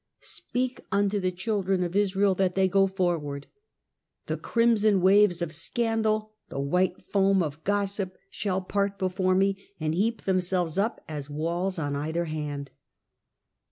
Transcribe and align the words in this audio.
'Speak 0.39 0.81
unto 0.91 1.19
the 1.19 1.31
children 1.31 1.83
of 1.83 1.95
Israel 1.95 2.33
that 2.33 2.55
they 2.55 2.67
go 2.67 2.87
forward,' 2.87 3.45
The 4.25 4.35
crimson 4.35 4.99
waves 4.99 5.43
of 5.43 5.53
scandal, 5.53 6.33
the 6.49 6.59
white 6.59 7.03
foam 7.03 7.43
of 7.43 7.63
gossip, 7.63 8.17
shall 8.31 8.61
part 8.61 8.97
before 8.97 9.35
me 9.35 9.57
and 9.79 9.93
heap 9.93 10.23
themselves 10.23 10.79
up 10.79 11.01
as 11.07 11.29
walls 11.29 11.77
on 11.77 11.95
either 11.95 12.25
hand." 12.25 12.71